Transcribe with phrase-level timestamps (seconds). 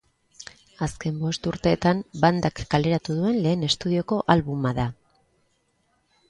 [0.85, 4.89] Azken bost urteetan bandak kaleratu duen lehen estudioko albuma da.